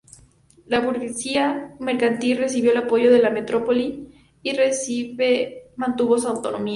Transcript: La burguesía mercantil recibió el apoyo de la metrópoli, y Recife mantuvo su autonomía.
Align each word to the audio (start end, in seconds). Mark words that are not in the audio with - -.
La 0.65 0.79
burguesía 0.79 1.75
mercantil 1.79 2.39
recibió 2.39 2.71
el 2.71 2.77
apoyo 2.77 3.11
de 3.11 3.19
la 3.19 3.29
metrópoli, 3.29 4.09
y 4.41 4.51
Recife 4.55 5.73
mantuvo 5.77 6.17
su 6.17 6.27
autonomía. 6.27 6.69